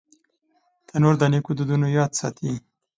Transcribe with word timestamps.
تنور 0.87 1.15
د 1.19 1.23
نیکو 1.33 1.51
دودونو 1.57 1.87
یاد 1.97 2.11
ساتي 2.19 2.51